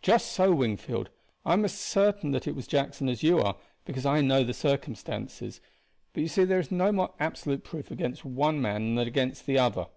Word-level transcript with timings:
"Just 0.00 0.32
so, 0.32 0.54
Wingfield. 0.54 1.10
I 1.44 1.52
am 1.52 1.62
as 1.62 1.74
certain 1.78 2.30
that 2.30 2.46
it 2.46 2.54
was 2.56 2.66
Jackson 2.66 3.06
as 3.06 3.22
you 3.22 3.38
are, 3.40 3.56
because 3.84 4.06
I 4.06 4.22
know 4.22 4.42
the 4.42 4.54
circumstances; 4.54 5.60
but 6.14 6.22
you 6.22 6.28
see 6.28 6.44
there 6.44 6.58
is 6.58 6.70
no 6.70 6.90
more 6.90 7.12
absolute 7.20 7.64
proof 7.64 7.90
against 7.90 8.24
one 8.24 8.62
man 8.62 8.94
than 8.94 9.06
against 9.06 9.44
the 9.44 9.58
other. 9.58 9.88